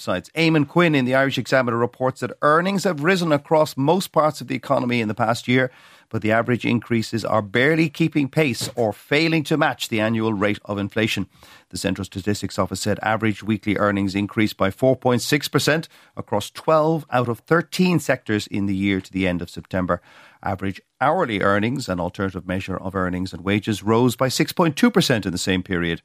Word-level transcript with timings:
Besides, 0.00 0.30
Eamon 0.30 0.66
Quinn 0.66 0.94
in 0.94 1.04
the 1.04 1.14
Irish 1.14 1.36
Examiner 1.36 1.76
reports 1.76 2.20
that 2.20 2.32
earnings 2.40 2.84
have 2.84 3.04
risen 3.04 3.32
across 3.32 3.76
most 3.76 4.12
parts 4.12 4.40
of 4.40 4.48
the 4.48 4.54
economy 4.54 5.02
in 5.02 5.08
the 5.08 5.14
past 5.14 5.46
year, 5.46 5.70
but 6.08 6.22
the 6.22 6.32
average 6.32 6.64
increases 6.64 7.22
are 7.22 7.42
barely 7.42 7.90
keeping 7.90 8.26
pace 8.26 8.70
or 8.76 8.94
failing 8.94 9.44
to 9.44 9.58
match 9.58 9.90
the 9.90 10.00
annual 10.00 10.32
rate 10.32 10.58
of 10.64 10.78
inflation. 10.78 11.26
The 11.68 11.76
Central 11.76 12.06
Statistics 12.06 12.58
Office 12.58 12.80
said 12.80 12.98
average 13.02 13.42
weekly 13.42 13.76
earnings 13.76 14.14
increased 14.14 14.56
by 14.56 14.70
4.6% 14.70 15.86
across 16.16 16.50
12 16.50 17.04
out 17.10 17.28
of 17.28 17.40
13 17.40 18.00
sectors 18.00 18.46
in 18.46 18.64
the 18.64 18.74
year 18.74 19.02
to 19.02 19.12
the 19.12 19.28
end 19.28 19.42
of 19.42 19.50
September. 19.50 20.00
Average 20.42 20.80
hourly 21.02 21.42
earnings, 21.42 21.90
an 21.90 22.00
alternative 22.00 22.46
measure 22.46 22.78
of 22.78 22.94
earnings 22.94 23.34
and 23.34 23.44
wages, 23.44 23.82
rose 23.82 24.16
by 24.16 24.28
6.2% 24.28 25.26
in 25.26 25.32
the 25.32 25.36
same 25.36 25.62
period. 25.62 26.00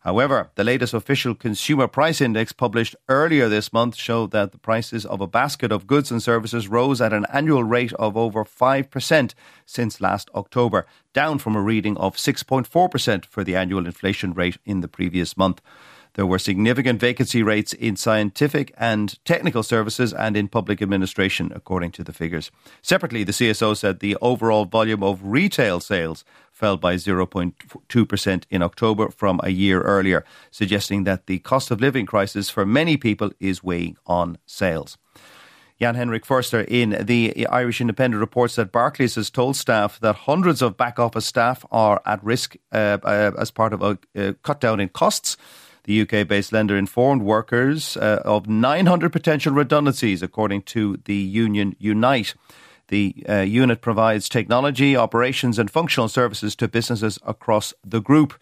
However, 0.00 0.50
the 0.54 0.64
latest 0.64 0.94
official 0.94 1.34
consumer 1.34 1.88
price 1.88 2.20
index 2.20 2.52
published 2.52 2.94
earlier 3.08 3.48
this 3.48 3.72
month 3.72 3.96
showed 3.96 4.30
that 4.30 4.52
the 4.52 4.58
prices 4.58 5.04
of 5.04 5.20
a 5.20 5.26
basket 5.26 5.72
of 5.72 5.86
goods 5.86 6.10
and 6.10 6.22
services 6.22 6.68
rose 6.68 7.00
at 7.00 7.12
an 7.12 7.26
annual 7.32 7.64
rate 7.64 7.92
of 7.94 8.16
over 8.16 8.44
5% 8.44 9.34
since 9.66 10.00
last 10.00 10.30
October, 10.34 10.86
down 11.12 11.38
from 11.38 11.56
a 11.56 11.62
reading 11.62 11.96
of 11.96 12.16
6.4% 12.16 13.24
for 13.24 13.42
the 13.42 13.56
annual 13.56 13.86
inflation 13.86 14.32
rate 14.32 14.58
in 14.64 14.80
the 14.80 14.88
previous 14.88 15.36
month. 15.36 15.60
There 16.14 16.26
were 16.26 16.38
significant 16.40 16.98
vacancy 16.98 17.44
rates 17.44 17.72
in 17.72 17.94
scientific 17.94 18.74
and 18.76 19.24
technical 19.24 19.62
services 19.62 20.12
and 20.12 20.36
in 20.36 20.48
public 20.48 20.82
administration, 20.82 21.52
according 21.54 21.92
to 21.92 22.02
the 22.02 22.12
figures. 22.12 22.50
Separately, 22.82 23.22
the 23.22 23.32
CSO 23.32 23.76
said 23.76 24.00
the 24.00 24.16
overall 24.20 24.64
volume 24.64 25.04
of 25.04 25.20
retail 25.22 25.78
sales 25.78 26.24
fell 26.58 26.76
by 26.76 26.96
0.2% 26.96 28.42
in 28.50 28.62
October 28.62 29.10
from 29.10 29.40
a 29.44 29.50
year 29.50 29.80
earlier, 29.82 30.24
suggesting 30.50 31.04
that 31.04 31.26
the 31.26 31.38
cost 31.38 31.70
of 31.70 31.80
living 31.80 32.04
crisis 32.04 32.50
for 32.50 32.66
many 32.66 32.96
people 32.96 33.30
is 33.38 33.62
weighing 33.62 33.96
on 34.06 34.38
sales. 34.44 34.98
Jan 35.80 35.94
Henrik 35.94 36.26
Forster 36.26 36.62
in 36.62 36.90
the 37.06 37.46
Irish 37.46 37.80
Independent 37.80 38.20
reports 38.20 38.56
that 38.56 38.72
Barclays 38.72 39.14
has 39.14 39.30
told 39.30 39.54
staff 39.54 40.00
that 40.00 40.16
hundreds 40.16 40.60
of 40.60 40.76
back 40.76 40.98
office 40.98 41.24
staff 41.24 41.64
are 41.70 42.02
at 42.04 42.22
risk 42.24 42.56
uh, 42.72 42.98
uh, 43.04 43.30
as 43.38 43.52
part 43.52 43.72
of 43.72 43.80
a 43.82 43.98
uh, 44.16 44.32
cut 44.42 44.60
down 44.60 44.80
in 44.80 44.88
costs. 44.88 45.36
The 45.84 46.02
UK 46.02 46.26
based 46.26 46.52
lender 46.52 46.76
informed 46.76 47.22
workers 47.22 47.96
uh, 47.96 48.20
of 48.24 48.48
900 48.48 49.12
potential 49.12 49.54
redundancies, 49.54 50.20
according 50.20 50.62
to 50.62 50.98
the 51.04 51.14
union 51.14 51.76
Unite. 51.78 52.34
The 52.88 53.24
uh, 53.28 53.40
unit 53.40 53.80
provides 53.80 54.28
technology, 54.28 54.96
operations, 54.96 55.58
and 55.58 55.70
functional 55.70 56.08
services 56.08 56.56
to 56.56 56.68
businesses 56.68 57.18
across 57.24 57.74
the 57.84 58.00
group. 58.00 58.34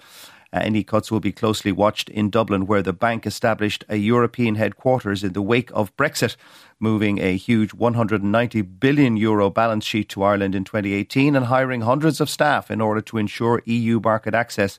Uh, 0.52 0.60
any 0.62 0.84
cuts 0.84 1.10
will 1.10 1.20
be 1.20 1.32
closely 1.32 1.72
watched 1.72 2.08
in 2.08 2.30
Dublin, 2.30 2.66
where 2.66 2.82
the 2.82 2.92
bank 2.92 3.26
established 3.26 3.84
a 3.88 3.96
European 3.96 4.54
headquarters 4.54 5.24
in 5.24 5.32
the 5.32 5.42
wake 5.42 5.70
of 5.74 5.94
Brexit, 5.96 6.36
moving 6.78 7.18
a 7.18 7.36
huge 7.36 7.74
190 7.74 8.62
billion 8.62 9.16
euro 9.16 9.50
balance 9.50 9.84
sheet 9.84 10.08
to 10.10 10.22
Ireland 10.22 10.54
in 10.54 10.64
2018 10.64 11.34
and 11.34 11.46
hiring 11.46 11.80
hundreds 11.80 12.20
of 12.20 12.30
staff 12.30 12.70
in 12.70 12.80
order 12.80 13.00
to 13.00 13.18
ensure 13.18 13.62
EU 13.64 14.00
market 14.00 14.34
access. 14.34 14.78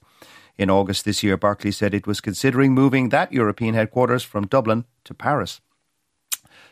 In 0.57 0.69
August 0.69 1.05
this 1.05 1.21
year, 1.21 1.37
Barclays 1.37 1.77
said 1.77 1.93
it 1.93 2.07
was 2.07 2.21
considering 2.21 2.73
moving 2.73 3.09
that 3.09 3.33
European 3.33 3.75
headquarters 3.75 4.23
from 4.23 4.47
Dublin 4.47 4.85
to 5.03 5.13
Paris. 5.13 5.61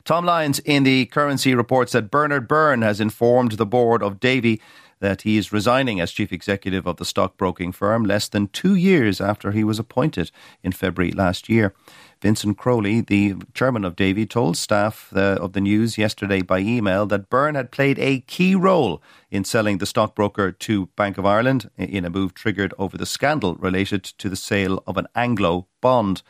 Tom 0.06 0.24
Lyons 0.24 0.60
in 0.60 0.84
the 0.84 1.08
currency 1.08 1.56
reports 1.56 1.94
that 1.94 2.12
Bernard 2.12 2.48
Byrne 2.48 2.84
has 2.84 3.00
informed 3.00 3.54
the 3.54 3.66
board 3.66 4.04
of 4.04 4.20
Davy 4.20 4.62
that 5.00 5.24
he 5.24 5.36
is 5.36 5.52
resigning 5.52 6.00
as 6.00 6.12
chief 6.12 6.32
executive 6.32 6.86
of 6.86 6.98
the 6.98 7.06
stockbroking 7.06 7.72
firm 7.72 8.06
less 8.06 8.30
than 8.30 8.48
two 8.48 8.76
years 8.76 9.20
after 9.20 9.52
he 9.52 9.64
was 9.64 9.80
appointed 9.80 10.30
in 10.62 10.72
February 10.72 11.12
last 11.12 11.50
year. 11.50 11.74
Vincent 12.22 12.56
Crowley, 12.56 13.02
the 13.02 13.34
chairman 13.56 13.84
of 13.84 13.96
Davy, 13.96 14.28
told 14.28 14.58
staff 14.58 15.12
uh, 15.16 15.40
of 15.42 15.54
the 15.54 15.60
news 15.62 15.98
yesterday 15.98 16.44
by 16.44 16.60
email 16.60 17.08
that 17.08 17.30
Byrne 17.32 17.56
had 17.56 17.72
played 17.72 17.98
a 17.98 18.20
key 18.22 18.54
role 18.54 19.02
in 19.32 19.44
selling 19.44 19.80
the 19.80 19.88
stockbroker 19.88 20.52
to 20.52 20.86
Bank 20.96 21.18
of 21.18 21.26
Ireland 21.26 21.72
in 21.80 22.06
a 22.06 22.12
move 22.12 22.36
triggered 22.36 22.76
over 22.78 22.96
the 22.96 23.08
scandal 23.08 23.56
related 23.56 24.04
to 24.04 24.30
the 24.30 24.36
sale 24.36 24.84
of 24.86 24.98
an 24.98 25.08
Anglo 25.16 25.66
bond. 25.82 26.22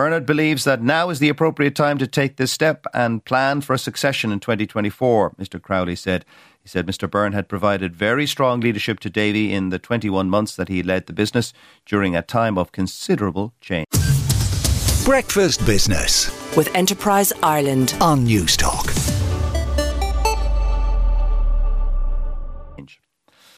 Bernard 0.00 0.24
believes 0.24 0.64
that 0.64 0.80
now 0.80 1.10
is 1.10 1.18
the 1.18 1.28
appropriate 1.28 1.74
time 1.74 1.98
to 1.98 2.06
take 2.06 2.36
this 2.36 2.50
step 2.50 2.86
and 2.94 3.22
plan 3.22 3.60
for 3.60 3.74
a 3.74 3.78
succession 3.78 4.32
in 4.32 4.40
2024, 4.40 5.32
Mr. 5.32 5.60
Crowley 5.60 5.94
said. 5.94 6.24
He 6.62 6.70
said 6.70 6.86
Mr. 6.86 7.10
Byrne 7.10 7.34
had 7.34 7.50
provided 7.50 7.94
very 7.94 8.26
strong 8.26 8.60
leadership 8.60 8.98
to 9.00 9.10
Davy 9.10 9.52
in 9.52 9.68
the 9.68 9.78
21 9.78 10.30
months 10.30 10.56
that 10.56 10.68
he 10.68 10.82
led 10.82 11.04
the 11.04 11.12
business 11.12 11.52
during 11.84 12.16
a 12.16 12.22
time 12.22 12.56
of 12.56 12.72
considerable 12.72 13.52
change. 13.60 13.84
Breakfast 15.04 15.66
Business 15.66 16.30
with 16.56 16.74
Enterprise 16.74 17.34
Ireland 17.42 17.94
on 18.00 18.26
Newstalk. 18.26 18.99